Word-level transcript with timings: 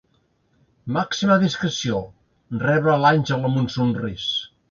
Màxima 0.95 1.35
discreció, 1.43 1.99
rebla 2.63 2.97
l'Àngel 3.05 3.47
amb 3.51 3.63
un 3.65 3.71
somrís. 3.77 4.29